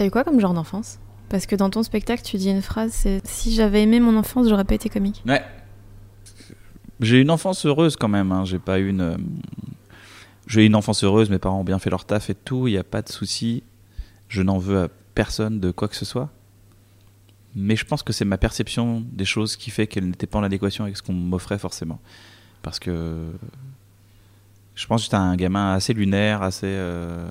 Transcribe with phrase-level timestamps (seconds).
[0.00, 0.98] T'as eu quoi comme genre d'enfance?
[1.28, 4.48] Parce que dans ton spectacle, tu dis une phrase, c'est si j'avais aimé mon enfance,
[4.48, 5.22] j'aurais pas été comique.
[5.26, 5.44] Ouais.
[7.00, 8.32] J'ai une enfance heureuse quand même.
[8.32, 8.46] Hein.
[8.46, 9.02] J'ai pas eu une.
[9.02, 9.16] euh,
[10.46, 11.28] J'ai une enfance heureuse.
[11.28, 12.66] Mes parents ont bien fait leur taf et tout.
[12.66, 13.62] Il n'y a pas de souci.
[14.28, 16.30] Je n'en veux à personne de quoi que ce soit.
[17.54, 20.42] Mais je pense que c'est ma perception des choses qui fait qu'elles n'étaient pas en
[20.44, 22.00] adéquation avec ce qu'on m'offrait forcément.
[22.62, 23.32] Parce que
[24.74, 26.64] je pense que j'étais un gamin assez lunaire, assez.
[26.68, 27.28] euh,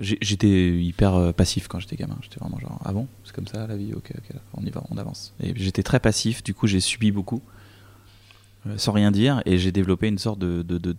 [0.00, 2.16] J'étais hyper euh, passif quand j'étais gamin.
[2.22, 4.84] J'étais vraiment genre, ah bon, c'est comme ça la vie, ok, ok, on y va,
[4.90, 5.34] on avance.
[5.42, 7.42] Et j'étais très passif, du coup j'ai subi beaucoup,
[8.68, 10.94] euh, sans rien dire, et j'ai développé une sorte de, de, de,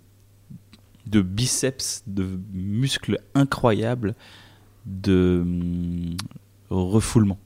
[1.08, 4.16] de biceps, de muscles incroyables,
[4.86, 6.17] de hum,
[6.70, 7.38] refoulement.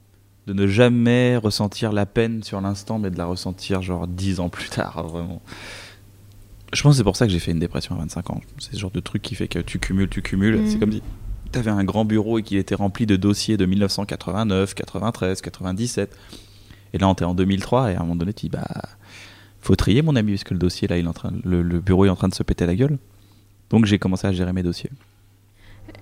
[0.47, 4.49] De ne jamais ressentir la peine sur l'instant, mais de la ressentir genre dix ans
[4.49, 5.41] plus tard, vraiment.
[6.73, 8.41] Je pense que c'est pour ça que j'ai fait une dépression à 25 ans.
[8.57, 10.67] C'est ce genre de truc qui fait que tu cumules, tu cumules.
[10.67, 11.03] C'est comme si
[11.53, 16.15] tu avais un grand bureau et qu'il était rempli de dossiers de 1989, 93, 97.
[16.93, 18.67] Et là, on est en 2003 et à un moment donné, tu dis, bah,
[19.61, 21.79] faut trier mon ami parce que le dossier là, il est en train, le, le
[21.79, 22.97] bureau est en train de se péter la gueule.
[23.69, 24.91] Donc j'ai commencé à gérer mes dossiers.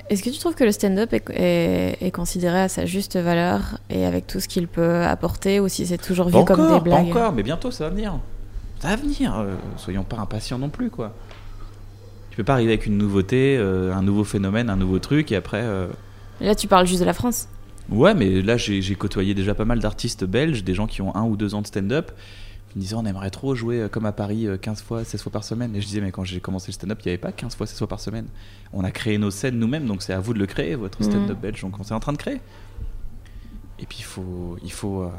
[0.09, 3.79] Est-ce que tu trouves que le stand-up est, est- est considéré à sa juste valeur
[3.89, 6.83] et avec tout ce qu'il peut apporter ou si c'est toujours vu Pas comme encore,
[6.83, 8.19] des pas blagues encore, mais bientôt ça va venir.
[8.79, 9.37] Ça va venir.
[9.39, 11.13] euh, soyons pas impatients non plus, quoi.
[12.31, 15.35] Tu peux pas arriver avec une nouveauté, euh, un nouveau phénomène, un nouveau truc et
[15.35, 15.61] après.
[15.61, 15.87] euh,
[16.39, 17.47] Là, tu parles juste de la France.
[17.89, 21.23] Ouais, mais là, j'ai côtoyé déjà pas mal d'artistes belges, des gens qui ont un
[21.23, 22.11] ou deux ans de stand-up.
[22.73, 25.21] Ils me disaient, on aimerait trop jouer euh, comme à Paris euh, 15 fois, 16
[25.23, 25.75] fois par semaine.
[25.75, 27.67] Et je disais, mais quand j'ai commencé le stand-up, il n'y avait pas 15 fois,
[27.67, 28.27] 16 fois par semaine.
[28.71, 31.09] On a créé nos scènes nous-mêmes, donc c'est à vous de le créer, votre Mhm.
[31.11, 31.61] stand-up belge.
[31.61, 32.39] Donc on est en train de créer.
[33.77, 34.57] Et puis il faut.
[34.63, 35.09] Il faut, euh,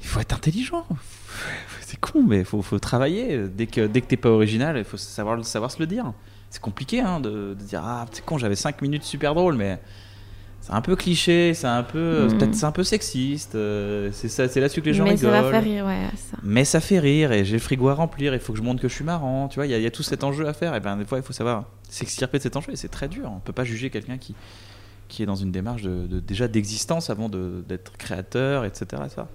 [0.00, 0.86] il faut être intelligent.
[1.80, 3.48] C'est con, mais il faut, faut travailler.
[3.48, 6.12] Dès que, dès que t'es pas original, il faut savoir, savoir se le dire.
[6.50, 9.78] C'est compliqué hein, de, de dire Ah, c'est con, j'avais 5 minutes super drôles, mais
[10.60, 13.54] c'est un peu cliché, c'est un peu, peut-être c'est un peu sexiste.
[13.54, 15.32] euh, c'est ça, c'est là-dessus que les gens Mais rigolent.
[15.32, 16.36] ça va faire rire, ouais, ça.
[16.42, 18.34] Mais ça fait rire et j'ai le frigo à remplir.
[18.34, 19.48] Il faut que je montre que je suis marrant.
[19.48, 20.74] Tu vois, il y, a- il y a tout cet enjeu à faire.
[20.74, 22.72] Et ben des fois, il faut savoir s'extirper de cet enjeu.
[22.72, 23.30] Et c'est très dur.
[23.34, 24.34] On peut pas juger quelqu'un qui
[25.08, 29.02] qui est dans une démarche de, de- déjà d'existence avant de- d'être créateur, etc.
[29.14, 29.28] Ça,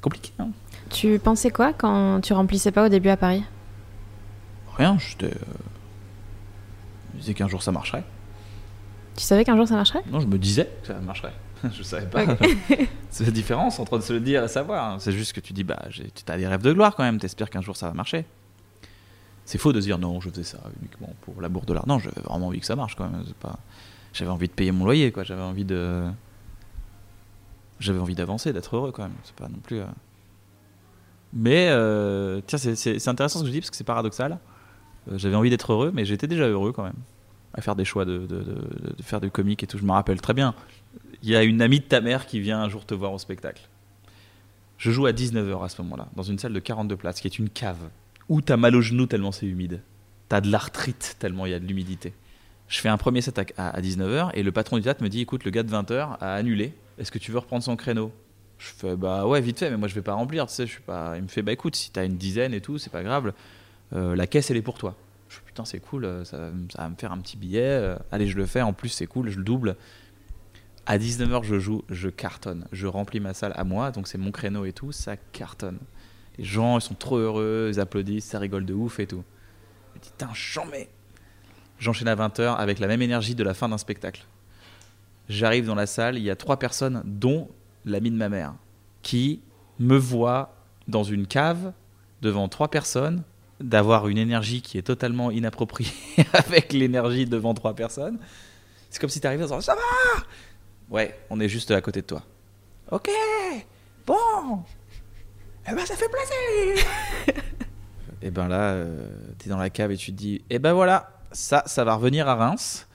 [0.00, 0.32] c'est compliqué.
[0.38, 0.48] Hein
[0.88, 3.44] Tu pensais quoi quand tu remplissais pas au début à Paris?
[4.78, 4.96] Rien.
[4.98, 5.34] J'étais.
[7.14, 8.04] Je disais qu'un jour ça marcherait.
[9.14, 10.02] Tu savais qu'un jour ça marcherait?
[10.10, 11.34] Non, je me disais que ça marcherait.
[11.74, 12.22] je savais pas.
[13.10, 14.98] c'est la différence entre de se le dire et savoir.
[15.02, 17.18] C'est juste que tu dis, bah, tu as des rêves de gloire quand même.
[17.18, 18.24] T'espères qu'un jour ça va marcher.
[19.44, 21.86] C'est faux de se dire non, je faisais ça uniquement pour l'amour de l'art.
[21.86, 23.24] Non, j'avais vraiment envie que ça marche quand même.
[23.38, 23.58] Pas...
[24.14, 25.24] J'avais envie de payer mon loyer, quoi.
[25.24, 26.10] J'avais envie de.
[27.80, 29.14] J'avais envie d'avancer, d'être heureux quand même.
[29.24, 29.80] C'est pas non plus.
[29.80, 29.84] euh,
[31.32, 34.38] Mais euh, tiens, c'est- intéressant ce que je dis parce que c'est paradoxal.
[35.10, 36.94] Euh, J'avais envie d'être heureux, mais j'étais déjà heureux quand même
[37.52, 38.28] à faire des choix de,
[39.02, 39.76] faire du comique et tout.
[39.78, 40.54] Je me rappelle très bien.
[41.22, 43.18] Il y a une amie de ta mère qui vient un jour te voir au
[43.18, 43.68] spectacle.
[44.78, 47.38] Je joue à 19h à ce moment-là, dans une salle de 42 places, qui est
[47.40, 47.90] une cave,
[48.28, 49.82] où t'as mal aux genoux tellement c'est humide.
[50.28, 52.14] T'as de l'arthrite tellement il y a de l'humidité.
[52.68, 55.20] Je fais un premier set à, à 19h et le patron du théâtre me dit
[55.20, 56.72] écoute, le gars de 20h a annulé.
[57.00, 58.12] Est-ce que tu veux reprendre son créneau?
[58.58, 60.66] Je fais bah ouais, vite fait, mais moi je vais pas remplir, tu sais.
[60.66, 61.14] Je suis pas...
[61.16, 63.32] Il me fait bah écoute, si t'as une dizaine et tout, c'est pas grave.
[63.94, 64.94] Euh, la caisse elle est pour toi.
[65.30, 66.38] Je fais putain, c'est cool, euh, ça,
[66.76, 67.62] va me- faire un petit billet.
[67.62, 69.76] euh, allez, je le fais, en plus c'est cool, je le double.
[70.86, 72.66] À 19h, je joue, je cartonne.
[72.72, 75.78] Je remplis ma salle à moi, donc c'est mon créneau et tout, ça cartonne.
[76.36, 79.22] Les gens, ils sont trop heureux, ils applaudissent, ça rigole de ouf et tout.
[79.94, 80.88] Je me dis, putain, chambé
[81.78, 84.26] J'enchaîne à 20h avec la même énergie de la fin d'un spectacle.
[85.30, 87.48] J'arrive dans la salle, il y a trois personnes, dont
[87.84, 88.54] l'ami de ma mère,
[89.02, 89.40] qui
[89.78, 90.56] me voit
[90.88, 91.72] dans une cave
[92.20, 93.22] devant trois personnes
[93.60, 95.92] d'avoir une énergie qui est totalement inappropriée
[96.32, 98.18] avec l'énergie devant trois personnes.
[98.90, 100.24] C'est comme si tu arrivais en disant Ça va
[100.90, 102.24] Ouais, on est juste à côté de toi.
[102.90, 103.08] Ok,
[104.04, 104.64] bon,
[105.68, 106.84] eh ben ça fait plaisir
[108.22, 111.20] Et ben là, euh, t'es dans la cave et tu te dis Eh ben voilà,
[111.30, 112.88] ça, ça va revenir à Reims.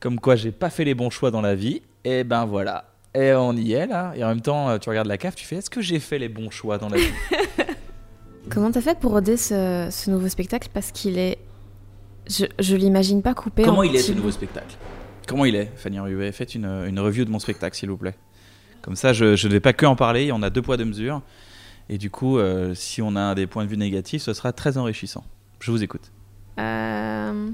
[0.00, 1.82] Comme quoi, j'ai pas fait les bons choix dans la vie.
[2.04, 2.84] Et ben voilà.
[3.14, 4.12] Et on y est là.
[4.14, 6.18] Et en même temps, euh, tu regardes la cave, tu fais Est-ce que j'ai fait
[6.18, 7.12] les bons choix dans la vie?
[8.50, 10.68] Comment t'as fait pour roder ce, ce nouveau spectacle?
[10.72, 11.38] Parce qu'il est.
[12.28, 13.62] Je, je l'imagine pas coupé.
[13.62, 14.76] Comment en il est ce nouveau spectacle?
[15.26, 18.14] Comment il est, Fanny Ruet Faites une, une review de mon spectacle, s'il vous plaît.
[18.82, 20.30] Comme ça, je, je ne vais pas que en parler.
[20.30, 21.22] On a deux poids, deux mesures.
[21.88, 24.76] Et du coup, euh, si on a des points de vue négatifs, ce sera très
[24.78, 25.24] enrichissant.
[25.60, 26.12] Je vous écoute.
[26.58, 27.48] Euh,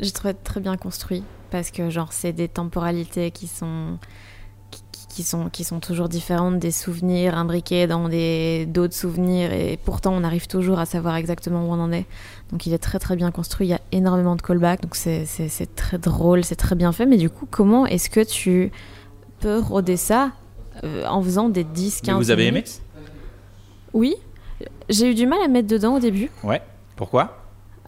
[0.00, 3.98] J'ai trouvé très bien construit parce que genre c'est des temporalités qui sont
[4.70, 9.78] qui, qui sont qui sont toujours différentes des souvenirs imbriqués dans des d'autres souvenirs et
[9.84, 12.06] pourtant on arrive toujours à savoir exactement où on en est.
[12.50, 15.26] Donc il est très très bien construit, il y a énormément de callbacks donc c'est
[15.76, 18.72] très drôle, c'est très bien fait mais du coup comment est-ce que tu
[19.40, 20.32] peux roder ça
[20.84, 22.80] euh, en faisant des 10 15 Mais vous avez aimé minutes?
[23.92, 24.14] Oui.
[24.88, 26.30] J'ai eu du mal à me mettre dedans au début.
[26.42, 26.62] Ouais.
[26.96, 27.38] Pourquoi?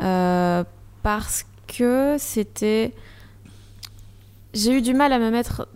[0.02, 0.64] Euh,
[1.02, 1.48] parce que
[2.18, 2.92] c'était.
[4.52, 5.68] J'ai eu du mal à me mettre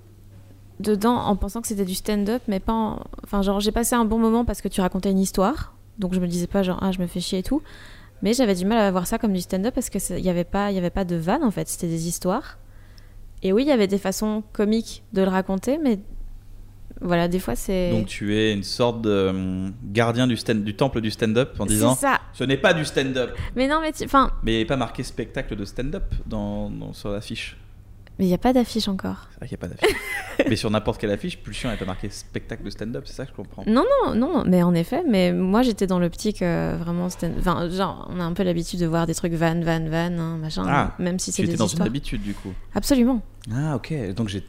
[0.81, 2.73] dedans en pensant que c'était du stand-up, mais pas.
[2.73, 6.15] en- Enfin, genre, j'ai passé un bon moment parce que tu racontais une histoire, donc
[6.15, 7.63] je me disais pas genre, ah, je me fais chier et tout.
[8.23, 10.73] Mais j'avais du mal à voir ça comme du stand-up parce qu'il n'y avait, pas-
[10.73, 12.59] y avait pas de vanne en fait, c'était des histoires.
[13.43, 16.01] Et oui, il y avait des façons comiques de le raconter, mais
[17.01, 17.91] voilà, des fois c'est.
[17.91, 21.65] Donc tu es une sorte de hum, gardien du, stand, du temple du stand-up en
[21.65, 22.21] C'est disant ça.
[22.33, 23.37] ce n'est pas du stand-up.
[23.57, 26.93] Mais non, mais tu- enfin, Mais n'y a pas marqué spectacle de stand-up dans, dans-
[26.93, 27.57] sur l'affiche.
[28.19, 29.29] Mais il n'y a pas d'affiche encore.
[29.31, 29.97] C'est vrai qu'il n'y a pas d'affiche.
[30.49, 33.31] Mais sur n'importe quelle affiche, Pulsion, a pas marqué spectacle de stand-up, c'est ça que
[33.33, 33.65] je comprends.
[33.67, 37.09] Non, non, non, mais en effet, mais moi j'étais dans l'optique euh, vraiment.
[37.09, 40.17] stand- Enfin, genre, on a un peu l'habitude de voir des trucs van, van, van,
[40.17, 42.53] hein, machin, Ah, même si Tu c'est étais des dans une habitude du coup.
[42.73, 43.21] Absolument.
[43.53, 44.45] Ah ok, donc j'ai...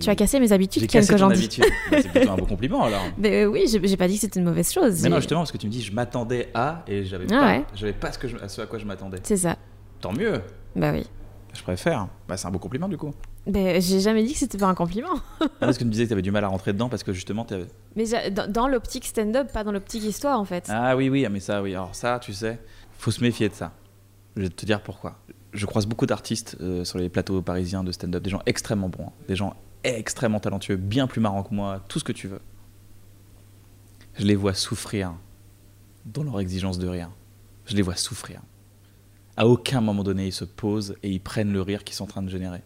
[0.00, 1.34] Tu as cassé mes habitudes, cassé que j'en dis.
[1.44, 1.64] habitude.
[1.90, 3.02] Bah, c'est plutôt un bon compliment alors.
[3.18, 5.02] Mais euh, oui, j'ai pas dit que c'était une mauvaise chose.
[5.02, 7.84] Mais non, justement, parce que tu me dis, je m'attendais à, et j'avais Ah pas,
[7.86, 7.92] ouais.
[7.92, 9.18] pas ce, que je- à ce à quoi je m'attendais.
[9.22, 9.56] C'est ça.
[10.00, 10.40] Tant mieux,
[10.74, 11.06] Bah oui.
[11.56, 12.08] Je préfère.
[12.28, 13.12] Bah, c'est un beau compliment du coup.
[13.46, 15.14] Mais j'ai jamais dit que c'était pas un compliment.
[15.40, 17.02] Ah, parce que tu me disais que tu avais du mal à rentrer dedans parce
[17.02, 20.66] que justement, t'avais- Mais dans, dans l'optique stand-up, pas dans l'optique histoire en fait.
[20.68, 21.74] Ah oui, oui, mais ça, oui.
[21.74, 22.58] Alors ça, tu sais,
[22.98, 23.72] faut se méfier de ça.
[24.36, 25.16] Je vais te dire pourquoi.
[25.52, 29.06] Je croise beaucoup d'artistes euh, sur les plateaux parisiens de stand-up, des gens extrêmement bons,
[29.06, 29.12] hein.
[29.28, 29.54] des gens
[29.84, 32.40] extrêmement talentueux, bien plus marrants que moi, tout ce que tu veux.
[34.18, 35.14] Je les vois souffrir
[36.04, 37.10] dans leur exigence de rire.
[37.66, 38.40] Je les vois souffrir.
[39.36, 42.08] À aucun moment donné, ils se posent et ils prennent le rire qu'ils sont en
[42.08, 42.62] train de générer.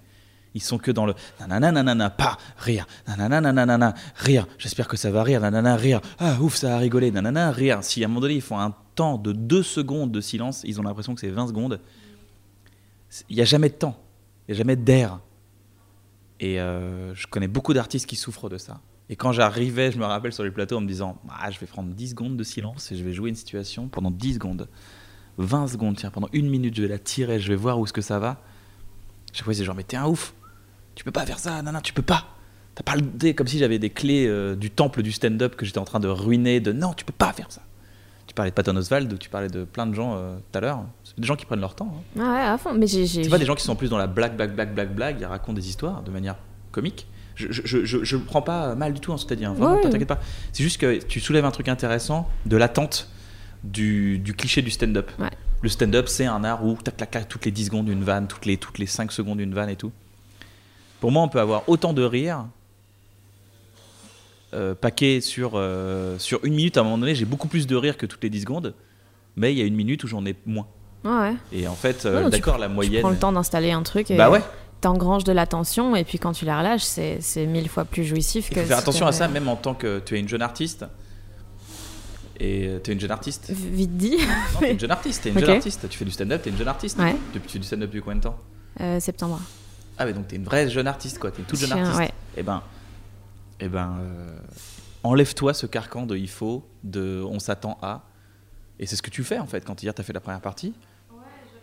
[0.55, 2.87] Ils sont que dans le nanana nanana pas rire.
[3.06, 4.46] Nanana nanana rire.
[4.58, 5.40] J'espère que ça va rire.
[5.40, 6.00] Nanana rire.
[6.19, 7.11] Ah ouf ça a rigolé.
[7.11, 7.84] Nanana rire.
[7.84, 10.81] Si à un moment donné ils font un temps de deux secondes de silence ils
[10.81, 11.81] ont l'impression que c'est 20 secondes.
[13.28, 13.96] Il n'y a jamais de temps.
[14.49, 15.20] Il n'y a jamais d'air.
[16.40, 18.81] Et euh, je connais beaucoup d'artistes qui souffrent de ça.
[19.08, 21.67] Et quand j'arrivais je me rappelle sur les plateaux en me disant ah, je vais
[21.67, 24.69] prendre 10 secondes de silence et je vais jouer une situation pendant 10 secondes
[25.40, 27.92] 20 secondes tiens pendant une minute je vais la tirer je vais voir où est-ce
[27.92, 28.40] que ça va
[29.32, 30.34] chaque fois, c'est genre, mais t'es un ouf.
[30.96, 32.25] Tu peux pas faire ça, non, non, tu peux pas.
[32.75, 35.78] T'as pas le comme si j'avais des clés euh, du temple du stand-up que j'étais
[35.78, 37.60] en train de ruiner, de non, tu peux pas faire ça.
[38.26, 40.82] Tu parlais de Patton Oswald, tu parlais de plein de gens euh, tout à l'heure.
[41.04, 41.94] C'est des gens qui prennent leur temps.
[42.19, 42.20] hein.
[42.20, 42.74] Ah ouais, à fond.
[42.74, 43.06] Mais j'ai.
[43.06, 45.26] C'est pas des gens qui sont plus dans la blague, blague, blague, blague, blague, ils
[45.26, 46.34] racontent des histoires de manière
[46.72, 47.06] comique.
[47.36, 49.36] Je, je, je, je, je le prends pas mal du tout en ce que t'as
[49.36, 49.53] dit, hein.
[49.55, 49.88] vraiment, Ouais.
[49.88, 50.19] t'inquiète pas.
[50.53, 53.08] C'est juste que tu soulèves un truc intéressant de l'attente
[53.64, 55.10] du, du cliché du stand-up.
[55.19, 55.31] Ouais.
[55.62, 58.26] Le stand-up, c'est un art où tac, tac, tac, toutes les 10 secondes une vanne,
[58.29, 59.93] toutes les, toutes les 5 secondes une vanne et tout.
[61.00, 62.44] Pour moi, on peut avoir autant de rire
[64.55, 66.76] euh, paquet sur, euh, sur une minute.
[66.76, 68.74] À un moment donné, j'ai beaucoup plus de rire que toutes les 10 secondes,
[69.36, 70.67] mais il y a une minute où j'en ai moins.
[71.05, 71.34] Ouais.
[71.52, 73.00] Et en fait, euh, tu d'accord, la Tu moyenne.
[73.00, 74.43] prends le temps d'installer un truc et Bah ouais.
[74.81, 78.55] t'engranges de l'attention et puis quand tu la relâches, c'est mille fois plus jouissif Il
[78.55, 78.60] que.
[78.62, 80.84] faut faire attention à ça, même en tant que tu es une jeune artiste.
[82.43, 83.51] Et tu es une jeune artiste.
[83.51, 84.17] Vite dit.
[84.17, 85.87] Non, t'es une jeune artiste, t'es une jeune artiste.
[85.89, 86.99] Tu fais du stand-up, t'es une jeune artiste.
[86.99, 87.15] Ouais.
[87.32, 88.39] Tu fais du stand-up depuis combien de temps
[88.81, 89.41] Euh, septembre.
[89.99, 91.31] Ah, mais donc t'es une vraie jeune artiste, quoi.
[91.31, 91.99] T'es une toute jeune Je artiste.
[91.99, 92.11] ouais.
[92.37, 92.63] Et ben,
[93.61, 94.39] eh ben, euh,
[95.03, 98.05] enlève-toi ce carcan de il faut, de on s'attend à.
[98.79, 100.73] Et c'est ce que tu fais en fait quand hier t'as fait la première partie.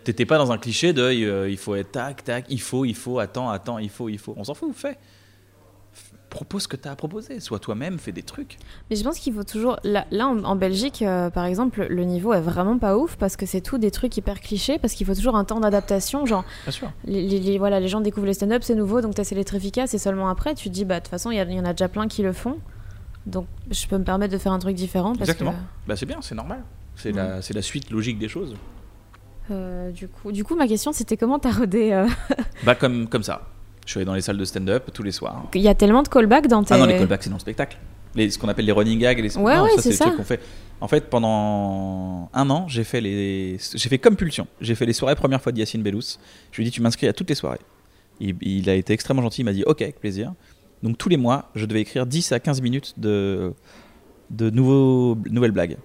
[0.04, 2.96] T'étais pas dans un cliché de euh, il faut être tac, tac, il faut, il
[2.96, 4.36] faut, attends, attends, il faut, il faut.
[4.38, 4.98] On s'en fout, fais.
[6.30, 7.40] Propose ce que t'as à proposer.
[7.40, 8.58] Sois toi-même, fais des trucs.
[8.90, 9.80] Mais je pense qu'il faut toujours.
[9.86, 13.38] Là, là, en, en Belgique, euh, par exemple, le niveau est vraiment pas ouf parce
[13.38, 16.26] que c'est tout des trucs hyper clichés parce qu'il faut toujours un temps d'adaptation.
[16.26, 16.92] Genre, Bien sûr.
[17.06, 19.94] les, les- les- voilà, les gens découvrent les stand-up, c'est nouveau, donc t'essaies d'être efficace
[19.94, 21.88] et seulement après, tu te dis, bah, de toute façon, il y, en a déjà
[21.88, 22.58] plein qui le font.
[23.26, 25.52] Donc, je peux me permettre de faire un truc différent parce Exactement.
[25.54, 25.88] que.
[25.88, 26.64] Bah c'est bien, c'est normal.
[26.96, 28.56] C'est la, la suite logique des choses.
[29.50, 32.06] Euh, du, coup, du coup, ma question c'était comment t'as rodé euh,
[32.66, 33.44] Bah, comme, comme ça.
[33.88, 35.46] Je suis allé dans les salles de stand-up tous les soirs.
[35.54, 36.74] Il y a tellement de callbacks dans tes.
[36.74, 37.78] Ah non, les callbacks, c'est dans le spectacle.
[38.16, 39.18] Les, ce qu'on appelle les running gags.
[39.20, 39.38] Les...
[39.38, 40.06] Ouais, non, ouais, ça, c'est le ça.
[40.06, 40.42] truc qu'on fait.
[40.82, 44.46] En fait, pendant un an, j'ai fait les, j'ai fait comme Pulsion.
[44.60, 46.18] J'ai fait les soirées première fois de Yacine Bellous.
[46.52, 47.62] Je lui ai dit, tu m'inscris à toutes les soirées.
[48.20, 49.42] Il, il a été extrêmement gentil.
[49.42, 50.34] Il m'a dit, ok, avec plaisir.
[50.84, 53.54] Donc tous les mois, je devais écrire 10 à 15 minutes de,
[54.30, 55.78] de nouveaux, nouvelles blagues.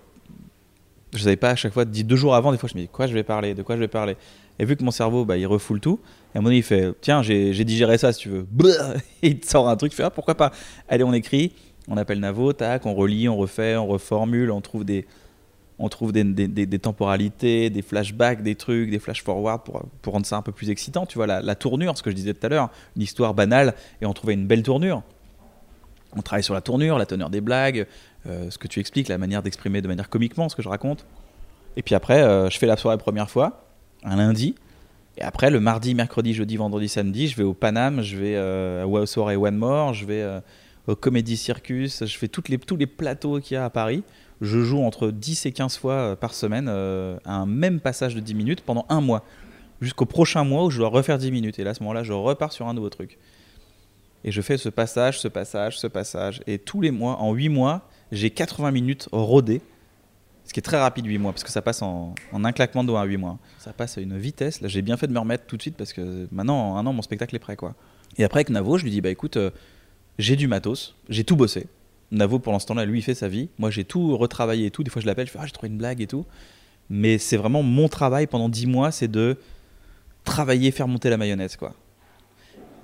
[1.14, 2.88] Je savais pas à chaque fois, dit deux jours avant, des fois je me dis
[2.88, 4.16] quoi je vais parler, de quoi je vais parler.
[4.58, 5.98] Et vu que mon cerveau, bah, il refoule tout,
[6.34, 8.46] et à un moment il fait tiens, j'ai digéré ça si tu veux.
[9.22, 10.52] Et il te sort un truc, il fait ah, pourquoi pas.
[10.88, 11.52] Allez, on écrit,
[11.88, 15.06] on appelle Navo, tac, on relit, on refait, on reformule, on trouve des,
[15.78, 20.36] on trouve des- des temporalités, des flashbacks, des trucs, des flash-forward pour, pour rendre ça
[20.36, 21.06] un peu plus excitant.
[21.06, 23.74] Tu vois, la, la tournure, ce que je disais tout à l'heure, une histoire banale,
[24.00, 25.02] et on trouvait une belle tournure.
[26.14, 27.86] On travaille sur la tournure, la teneur des blagues,
[28.26, 31.04] euh, ce que tu expliques, la manière d'exprimer de manière comiquement ce que je raconte.
[31.76, 33.64] Et puis après, euh, je fais la soirée première fois,
[34.04, 34.54] un lundi.
[35.18, 39.02] Et après, le mardi, mercredi, jeudi, vendredi, samedi, je vais au Paname, je vais euh,
[39.02, 40.40] à Soirée One More, je vais euh,
[40.86, 44.02] au Comedy Circus, je fais les, tous les plateaux qu'il y a à Paris.
[44.42, 48.20] Je joue entre 10 et 15 fois euh, par semaine euh, un même passage de
[48.20, 49.24] 10 minutes pendant un mois.
[49.80, 51.60] Jusqu'au prochain mois où je dois refaire 10 minutes.
[51.60, 53.18] Et là, à ce moment-là, je repars sur un nouveau truc.
[54.24, 56.42] Et je fais ce passage, ce passage, ce passage.
[56.48, 59.62] Et tous les mois, en 8 mois, j'ai 80 minutes rodées.
[60.44, 62.88] Ce qui est très rapide, 8 mois, parce que ça passe en, un claquement de
[62.88, 63.38] doigts à 8 mois.
[63.58, 64.60] Ça passe à une vitesse.
[64.60, 66.86] Là, j'ai bien fait de me remettre tout de suite parce que maintenant, en un
[66.86, 67.56] an, mon spectacle est prêt.
[67.56, 67.74] quoi.
[68.18, 69.50] Et après, avec Navo, je lui dis bah écoute, euh,
[70.18, 71.66] j'ai du matos, j'ai tout bossé.
[72.10, 73.48] Navo, pour l'instant-là, lui, il fait sa vie.
[73.58, 74.82] Moi, j'ai tout retravaillé et tout.
[74.82, 76.26] Des fois, je l'appelle, je fais ah, j'ai trouvé une blague et tout.
[76.90, 79.38] Mais c'est vraiment mon travail pendant 10 mois, c'est de
[80.24, 81.74] travailler, faire monter la mayonnaise, quoi.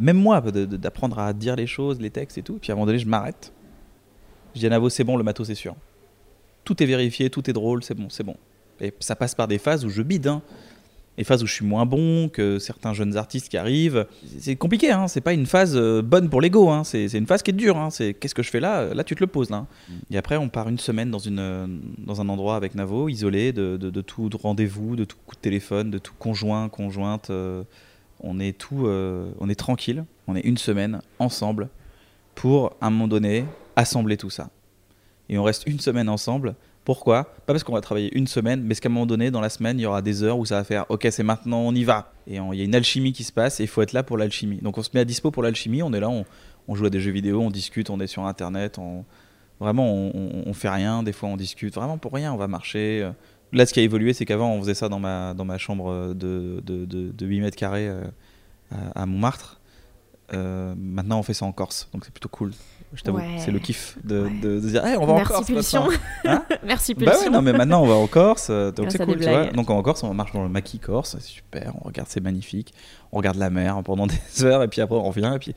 [0.01, 2.59] Même moi, d'apprendre à dire les choses, les textes et tout.
[2.61, 3.53] Puis à un moment donné, je m'arrête.
[4.55, 5.75] Je dis à Navo, c'est bon, le matos, c'est sûr.
[6.69, 8.37] Tout est vérifié, tout est drôle, c'est bon, c'est bon.
[8.79, 10.43] Et ça passe par des phases où je bide, hein.
[11.17, 14.07] Des phases où je suis moins bon que certains jeunes artistes qui arrivent.
[14.39, 15.09] C'est compliqué, hein.
[15.09, 16.85] C'est pas une phase euh, bonne pour l'ego, hein.
[16.85, 17.89] C'est une phase qui est dure, hein.
[17.89, 18.93] C'est qu'est-ce que je fais là?
[18.93, 19.67] Là, tu te le poses, là.
[20.11, 23.55] Et après, on part une semaine dans, une, euh, dans un endroit avec Navo, isolé
[23.55, 27.31] de, de, de tout rendez-vous, de tout coup de téléphone, de tout conjoint, conjointe.
[27.31, 27.63] euh,
[28.21, 30.05] on est tout, euh, on est tranquille.
[30.27, 31.71] On est une semaine ensemble
[32.35, 34.51] pour, à un moment donné, assembler tout ça.
[35.29, 36.55] Et on reste une semaine ensemble.
[36.85, 37.25] Pourquoi?
[37.25, 39.51] Pas parce qu'on va travailler une semaine, mais parce qu'à un moment donné, dans la
[39.51, 41.85] semaine, il y aura des heures où ça va faire OK, c'est maintenant, on y
[41.85, 42.13] va.
[42.27, 44.17] Et il y a une alchimie qui se passe et il faut être là pour
[44.17, 44.59] l'alchimie.
[44.63, 47.01] Donc on se met à dispo pour l'alchimie, on est là, on, joue à des
[47.01, 48.79] jeux vidéo, on discute, on est sur Internet,
[49.61, 51.03] vraiment, on, on- fait rien.
[51.03, 53.11] Des fois, on discute vraiment pour rien, on va marcher.
[53.53, 56.85] Là, ce qui a évolué, c'est qu'avant, on faisait ça dans ma, chambre de, de,
[56.85, 58.05] de, de 8 mètres carrés euh,
[58.71, 59.61] à, à Montmartre.
[60.35, 62.53] Euh, maintenant, on fait ça en Corse, donc c'est plutôt cool.
[62.95, 63.37] Je t'avoue, Ouais.
[63.39, 64.31] c'est le kiff de, Ouais.
[64.43, 65.47] de, de dire, Hey, on va Merci en Corse.
[65.47, 65.89] Pulsion.
[66.25, 67.27] Hein Merci bah Pulsion.
[67.27, 69.47] ouais, non, mais maintenant on va en Corse, euh, donc c'est cool, tu vois.
[69.47, 72.73] Donc en Corse, on marche dans le maquis corse, c'est super, on regarde, c'est magnifique.
[73.13, 75.55] On regarde la mer pendant des heures, et puis après on revient, et puis,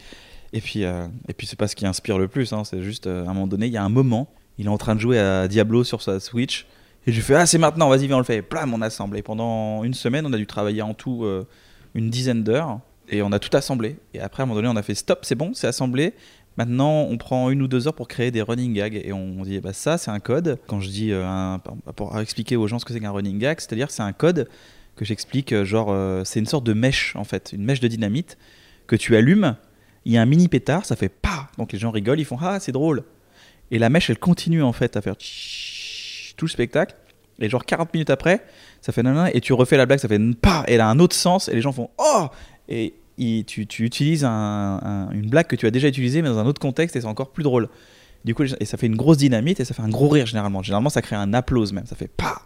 [0.53, 3.07] et puis, euh, et puis c'est pas ce qui inspire le plus, hein, c'est juste,
[3.07, 4.99] euh, à un moment donné, il y a un moment, il est en train de
[4.99, 6.65] jouer à Diablo sur sa Switch,
[7.07, 8.35] et je lui fais, ah c'est maintenant, vas-y, viens, on le fait.
[8.37, 9.17] Et Plam, on assemble.
[9.17, 11.47] Et pendant une semaine, on a dû travailler en tout euh,
[11.95, 12.77] une dizaine d'heures,
[13.09, 13.95] et on a tout assemblé.
[14.13, 16.13] Et après, à un moment donné, on a fait, stop, c'est bon, c'est assemblé.
[16.57, 19.59] Maintenant, on prend une ou deux heures pour créer des running gags et on dit
[19.59, 20.59] bah ça c'est un code.
[20.67, 21.57] Quand je dis euh,
[21.95, 24.49] pour expliquer aux gens ce que c'est qu'un running gag, c'est-à-dire c'est un code
[24.97, 27.87] que j'explique euh, genre euh, c'est une sorte de mèche en fait, une mèche de
[27.87, 28.37] dynamite
[28.85, 29.55] que tu allumes,
[30.03, 32.37] il y a un mini pétard, ça fait pas, donc les gens rigolent, ils font
[32.41, 33.03] ah c'est drôle.
[33.71, 36.95] Et la mèche elle continue en fait à faire tout le spectacle
[37.39, 38.45] et genre 40 minutes après,
[38.81, 41.15] ça fait nanana et tu refais la blague, ça fait pas elle a un autre
[41.15, 42.27] sens et les gens font oh
[43.47, 46.61] tu, utilises un- un- une blague que tu as déjà utilisée mais dans un autre
[46.61, 47.69] contexte et c'est encore plus drôle.
[48.25, 50.61] Du coup, et ça fait une grosse dynamite et ça fait un gros rire généralement.
[50.61, 51.85] Généralement, ça crée un applause même.
[51.85, 52.41] Ça fait pas.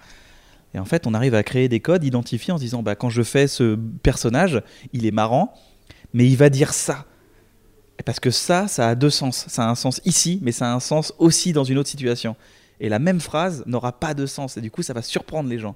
[0.74, 3.10] Et en fait, on arrive à créer des codes identifiés en se disant bah, quand
[3.10, 4.62] je fais ce personnage,
[4.94, 5.54] il est marrant,
[6.14, 7.06] mais il va dire ça.
[8.04, 9.46] Parce que ça, ça a deux sens.
[9.48, 12.36] Ça a un sens ici, mais ça a un sens aussi dans une autre situation.
[12.80, 14.58] Et la même phrase n'aura pas de sens.
[14.58, 15.76] Et du coup, ça va surprendre les gens.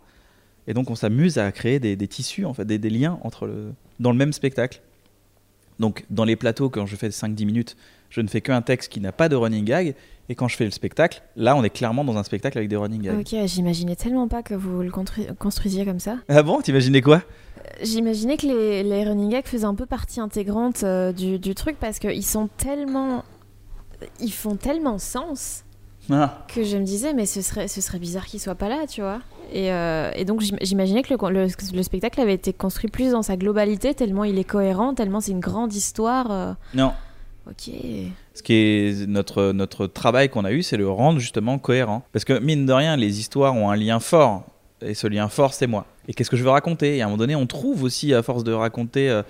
[0.68, 3.50] Et donc, on s'amuse à créer des, tissus, en fait, des, liens entre
[4.00, 4.82] dans le même spectacle.
[5.80, 7.78] Donc, dans les plateaux, quand je fais 5-10 minutes,
[8.10, 9.96] je ne fais qu'un texte qui n'a pas de running gag.
[10.32, 12.76] Et quand je fais le spectacle, là, on est clairement dans un spectacle avec des
[12.76, 13.20] running gags.
[13.20, 16.18] Ok, j'imaginais tellement pas que vous le constru- construisiez comme ça.
[16.28, 16.62] Ah bon?
[16.62, 17.24] T'imaginais quoi?
[17.82, 21.78] J'imaginais que les, les running gags faisaient un peu partie intégrante euh, du, du truc
[21.80, 23.24] parce qu'ils sont tellement.
[24.20, 25.64] Ils font tellement sens
[26.12, 26.46] Ah.
[26.54, 29.02] que je me disais, mais ce serait, ce serait bizarre qu'ils soient pas là, tu
[29.02, 29.20] vois.
[29.54, 33.12] Et, euh, et donc j'im- j'imaginais que le, le- le spectacle avait été construit plus
[33.12, 36.32] dans sa globalité, tellement il est cohérent, tellement c'est une grande histoire.
[36.32, 36.54] euh.
[36.74, 36.94] Non.
[37.48, 37.72] Ok.
[38.36, 42.04] Ce qui est notre, notre travail qu'on a eu, c'est le rendre justement cohérent.
[42.14, 44.44] Parce que mine de rien, les histoires ont un lien fort.
[44.82, 45.86] Et ce lien fort, c'est moi.
[46.08, 46.98] Et qu'est-ce que je veux raconter?
[46.98, 49.10] Et à un moment donné, on trouve aussi, à force de raconter.
[49.10, 49.24] euh,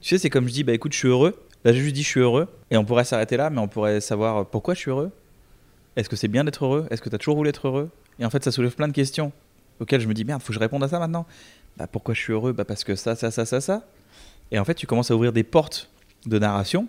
[0.00, 1.36] tu sais, c'est comme je dis, bah écoute, je suis heureux.
[1.64, 2.48] Là, j'ai juste dit, je suis heureux.
[2.70, 5.10] Et on pourrait s'arrêter là, mais on pourrait savoir pourquoi je suis heureux?
[5.96, 6.86] Est-ce que c'est bien d'être heureux?
[6.90, 7.90] Est-ce que tu as toujours voulu être heureux?
[8.18, 9.32] Et en fait, ça soulève plein de questions
[9.80, 11.26] auxquelles je me dis, merde, faut que je réponde à ça maintenant.
[11.76, 12.52] Bah pourquoi je suis heureux?
[12.52, 13.84] Bah parce que ça, ça, ça, ça, ça.
[14.50, 15.90] Et en fait, tu commences à ouvrir des portes
[16.26, 16.88] de narration.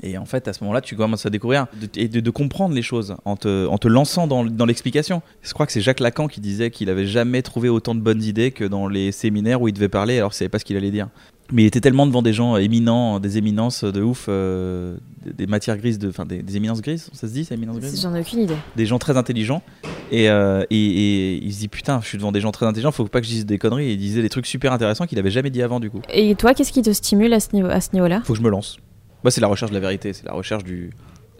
[0.00, 2.82] Et en fait, à ce moment-là, tu commences à découvrir et de, de comprendre les
[2.82, 5.22] choses en te, en te lançant dans, dans l'explication.
[5.42, 8.22] Je crois que c'est Jacques Lacan qui disait qu'il avait jamais trouvé autant de bonnes
[8.22, 10.76] idées que dans les séminaires où il devait parler alors qu'il savait pas ce qu'il
[10.76, 11.08] allait dire.
[11.50, 15.46] Mais il était tellement devant des gens éminents, des éminences de ouf, euh, des, des
[15.46, 18.14] matières grises, de, enfin des, des éminences grises, ça se dit, ça éminences grises J'en
[18.14, 18.56] ai aucune idée.
[18.76, 19.62] des gens très intelligents.
[20.10, 22.92] Et, euh, et, et il se dit putain je suis devant des gens très intelligents
[22.92, 23.88] faut pas que je dise des conneries.
[23.88, 26.02] Et il disait des trucs super intéressants qu'il avait jamais dit avant du coup.
[26.12, 28.20] Et toi, qu'est-ce qui te stimule à ce niveau- niveau-là?
[28.24, 28.76] Faut que je me lance.
[29.24, 30.90] Moi c'est la recherche de la vérité c'est la recherche du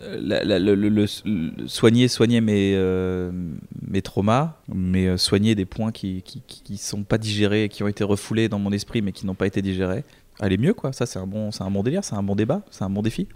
[0.01, 3.31] la- la- le, le- le- le- soigner soigner mes euh,
[3.89, 7.89] mes traumas mais euh, soigner des points qui, qui qui sont pas digérés qui ont
[7.89, 10.05] été refoulés dans mon esprit mais qui n'ont pas été digérés
[10.41, 12.63] aller mieux quoi ça c'est un bon c'est un bon délire c'est un bon débat
[12.71, 13.27] c'est un bon défi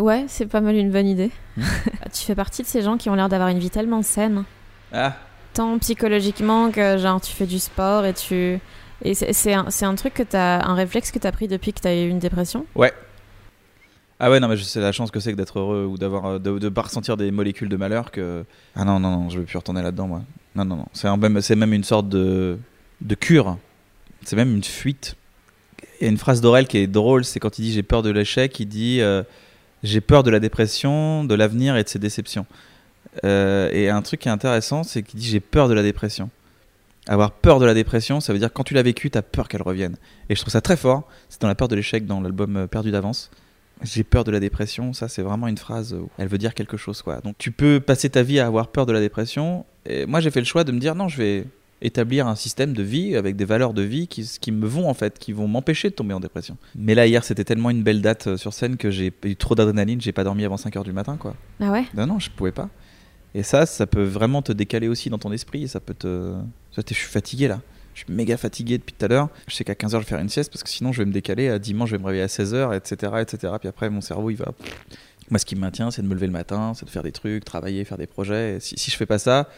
[0.00, 1.30] Ouais, c'est pas mal une bonne idée.
[2.12, 4.44] Tu fais partie de ces gens qui ont l'air d'avoir une vie tellement saine,
[4.92, 5.16] ah
[5.54, 8.58] tant psychologiquement que genre tu fais du sport et tu.
[9.02, 10.62] Et c'est un, un truc que t'as.
[10.68, 12.66] un réflexe que t'as pris depuis que t'as eu une dépression?
[14.24, 16.26] Ah ouais, non, mais je sais la chance que c'est que d'être heureux ou d'avoir
[16.26, 18.44] euh, de, de pas ressentir des molécules de malheur que.
[18.76, 20.22] Ah non, non, non, je veux plus retourner là-dedans, moi.
[20.54, 20.86] Non, non, non.
[20.92, 22.56] C'est même, même une sorte de,
[23.00, 23.58] de cure.
[24.24, 25.16] C'est même une fuite.
[26.00, 28.04] Il y a une phrase d'Aurel qui est drôle, c'est quand il dit j'ai peur
[28.04, 29.24] de l'échec, il dit euh,
[29.82, 32.46] j'ai peur de la dépression, de l'avenir et de ses déceptions.
[33.24, 36.30] Euh, et un truc qui est intéressant, c'est qu'il dit j'ai peur de la dépression.
[37.08, 39.62] Avoir peur de la dépression, ça veut dire quand tu l'as vécu, t'as peur qu'elle
[39.62, 39.96] revienne.
[40.28, 41.08] Et je trouve ça très fort.
[41.28, 43.28] C'est dans la peur de l'échec, dans l'album Perdu d'avance.
[43.84, 46.76] J'ai peur de la dépression, ça c'est vraiment une phrase où elle veut dire quelque
[46.76, 47.20] chose quoi.
[47.20, 49.64] Donc tu peux passer ta vie à avoir peur de la dépression.
[49.86, 51.46] Et moi j'ai fait le choix de me dire non, je vais
[51.80, 54.94] établir un système de vie avec des valeurs de vie qui, qui me vont en
[54.94, 56.56] fait, qui vont m'empêcher de tomber en dépression.
[56.76, 59.54] Mais là hier c'était tellement une belle date euh, sur scène que j'ai eu trop
[59.54, 61.34] d'adrénaline, j'ai pas dormi avant 5h du matin quoi.
[61.60, 61.84] Ah ouais?
[61.94, 62.68] Non non, je pouvais pas.
[63.34, 65.68] Et ça, ça peut vraiment te décaler aussi dans ton esprit.
[65.68, 66.34] Ça peut te.
[66.76, 67.60] Je suis fatigué là.
[67.94, 69.28] Je suis méga fatigué depuis tout à l'heure.
[69.48, 71.12] Je sais qu'à 15h, je vais faire une sieste parce que sinon, je vais me
[71.12, 71.48] décaler.
[71.48, 73.52] À dimanche, je vais me réveiller à 16h, etc., etc.
[73.58, 74.52] Puis après, mon cerveau, il va.
[75.30, 77.12] Moi, ce qui me maintient, c'est de me lever le matin, c'est de faire des
[77.12, 78.56] trucs, travailler, faire des projets.
[78.56, 79.48] Et si, si je fais pas ça,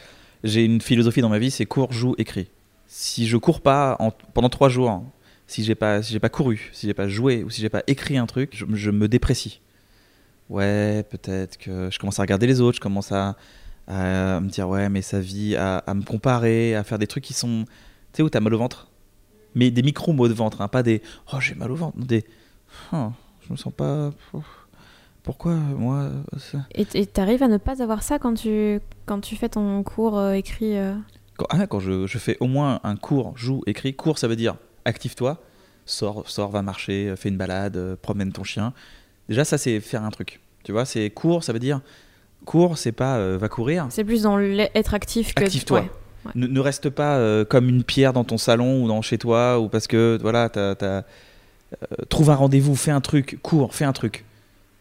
[0.45, 2.49] j'ai une philosophie dans ma vie c'est cours, joue, écris.
[2.87, 5.03] Si je cours pas en- pendant trois jours,
[5.47, 8.19] si j'ai pas, si pas couru, si j'ai pas joué ou si j'ai pas écrit
[8.19, 9.61] un truc, je, me déprécie.
[10.51, 13.37] Ouais, peut-être que je commence à regarder les autres, je commence à,
[13.89, 17.65] me dire ouais, mais sa vie, à, me comparer, à faire des trucs qui sont,
[18.17, 18.89] sais, où t'as mal au ventre?
[19.55, 22.05] Mais des micro maux de ventre, hein, pas des oh j'ai mal au ventre, non,
[22.05, 22.25] des
[22.93, 23.13] oh,
[23.47, 24.11] je me sens pas.
[25.23, 26.59] Pourquoi moi ça?
[26.75, 30.33] Et t'arrives à ne pas avoir ça quand tu, quand tu fais ton cours euh,
[30.33, 30.95] écrit euh,
[31.37, 34.37] Quand, ah, quand je, je fais au moins un cours, joue, écris, cours, ça veut
[34.37, 35.41] dire active-toi,
[35.87, 38.73] sors, sors, va marcher, euh, fais une balade, euh, promène ton chien.
[39.29, 40.41] Déjà, ça, c'est faire un truc.
[40.65, 41.81] Tu vois, c'est cours, ça veut dire
[42.45, 43.87] cours, c'est pas euh, va courir.
[43.91, 45.45] C'est plus dans l'être actif que.
[45.45, 45.81] Active-toi.
[45.81, 45.91] ouais.
[46.27, 46.33] Ouais.
[46.35, 49.59] Ne, ne reste pas euh, comme une pierre dans ton salon ou dans chez toi
[49.61, 51.03] ou parce que voilà, t'as, t'as,
[51.83, 54.25] euh, trouve un rendez-vous, fais un truc, cours, fais un truc.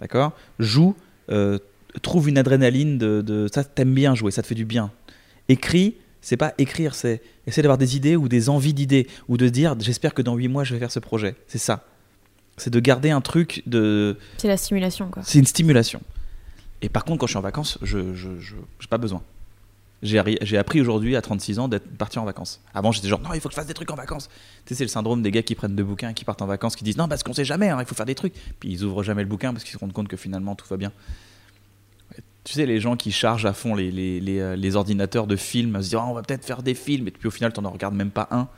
[0.02, 0.34] D'accord?
[0.60, 0.96] Joue,
[1.30, 1.58] euh,
[2.02, 4.92] trouve une adrénaline de, de ça, t'aimes bien jouer, ça te fait du bien.
[5.50, 9.50] Écris, c'est pas écrire, c'est essayer d'avoir des idées ou des envies d'idées ou de
[9.50, 11.36] dire j'espère que dans 8 mois je vais faire ce projet.
[11.48, 11.84] C'est ça.
[12.56, 14.16] C'est de garder un truc de.
[14.38, 15.24] C'est la stimulation, quoi.
[15.26, 16.02] C'est une stimulation.
[16.84, 19.22] Et par contre, quand je suis en vacances, je je, je- j'ai pas besoin.
[20.04, 22.62] J'ai appris aujourd'hui, à 36 ans, d'être parti en vacances.
[22.74, 24.28] Avant, j'étais genre, non, il faut que je fasse des trucs en vacances.
[24.28, 26.76] Tu sais, c'est le syndrome des gars qui prennent deux bouquins qui partent en vacances,
[26.76, 28.34] qui disent, non, parce qu'on sait jamais, hein, il faut faire des trucs.
[28.60, 30.76] Puis ils ouvrent jamais le bouquin parce qu'ils se rendent compte que finalement, tout va
[30.76, 30.92] bien.
[32.44, 35.96] Tu sais, les gens qui chargent à fond les, euh, ordinateurs de films, se disent,
[35.96, 38.28] Ah, on va peut-être faire des films, et puis au final, t'en regardes même pas
[38.32, 38.50] un.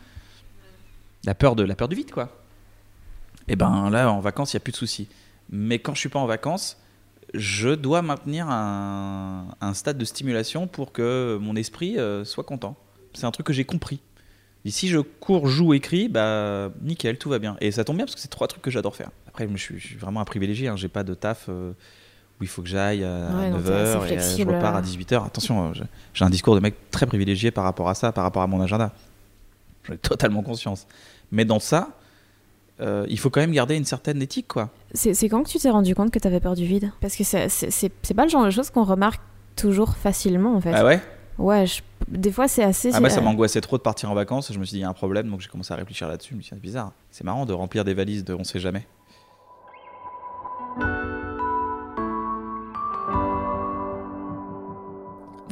[1.26, 2.30] La peur, de, la peur du vide, quoi.
[3.48, 5.08] Et ben là, en vacances, il n'y a plus de soucis.
[5.52, 6.78] Mais quand je suis pas en vacances,
[7.38, 12.76] je dois maintenir un, un stade de stimulation pour que mon esprit euh, soit content.
[13.13, 14.02] C'est un truc que j'ai compris.
[14.65, 17.56] Et si je cours, joue, écris, bah nickel, tout va bien.
[17.62, 19.12] Et ça tombe bien parce que c'est trois trucs que j'adore faire.
[19.28, 20.67] Après, je suis, je suis vraiment un privilégié.
[20.67, 20.76] Hein.
[20.76, 21.71] J'ai pas de taf euh,
[22.39, 24.76] où il faut que j'aille à Ouais, non, t'es 9h assez et euh, je repars
[24.76, 25.26] à 18h.
[25.26, 25.84] Attention, j'ai-
[26.15, 28.60] j'ai un discours de mec très privilégié par rapport à ça, par rapport à mon
[28.60, 28.91] agenda.
[29.84, 30.88] J'en ai totalement conscience.
[31.32, 31.89] Mais dans ça,
[32.82, 34.70] euh, il faut quand même garder une certaine éthique, quoi.
[34.94, 36.92] C'est quand que tu t'es rendu compte que t'avais peur du vide?
[37.02, 39.22] Parce que c'est- pas le genre de choses qu'on remarque
[39.56, 40.74] toujours facilement, en fait.
[40.74, 41.02] Ah ouais?
[41.38, 42.92] Ouais, je- des fois c'est assez.
[42.94, 44.86] Ah moi ça m'angoissait trop de partir en vacances, je me suis dit il y
[44.86, 46.94] a un problème donc j'ai commencé à réfléchir là-dessus, je me suis dit c'est bizarre.
[47.12, 48.88] C'est marrant de remplir des valises de on sait jamais.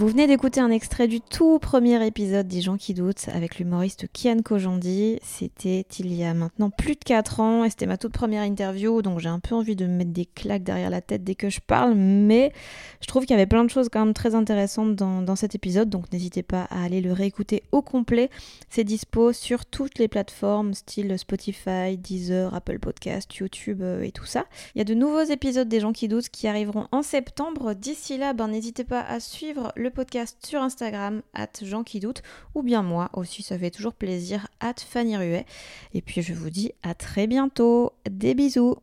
[0.03, 4.07] Vous venez d'écouter un extrait du tout premier épisode des gens qui doutent avec l'humoriste
[4.11, 5.17] Kian Kojandi.
[5.23, 9.01] C'était il y a maintenant plus de 4 ans et c'était ma toute première interview
[9.01, 11.49] donc j'ai un peu envie de me mettre des claques derrière la tête dès que
[11.49, 12.51] je parle mais
[12.99, 15.89] je trouve qu'il y avait plein de choses quand même très intéressantes dans, cet épisode
[15.89, 18.29] donc n'hésitez pas à aller le réécouter au complet.
[18.69, 24.25] C'est dispo sur toutes les plateformes style Spotify, Deezer, Apple Podcast, YouTube euh, et tout
[24.25, 24.47] ça.
[24.75, 27.73] Il y a de nouveaux épisodes des gens qui doutent qui arriveront en septembre.
[27.73, 32.23] D'ici là, ben, n'hésitez pas à suivre le podcast sur Instagram, at Jean qui doute,
[32.55, 35.45] ou bien moi aussi, ça fait toujours plaisir, at Fanny Ruet.
[35.93, 37.93] Et puis je vous dis à très bientôt.
[38.09, 38.77] Des bisous.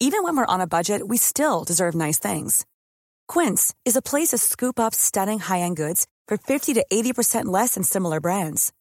[0.00, 2.66] Even when we're on a budget, we still deserve nice things.
[3.26, 7.74] Quince is a place to scoop up stunning high-end goods for 50 to 80% less
[7.74, 8.72] than similar brands.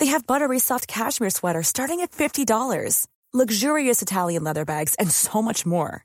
[0.00, 5.40] They have buttery soft cashmere sweaters starting at $50, luxurious Italian leather bags, and so
[5.40, 6.04] much more.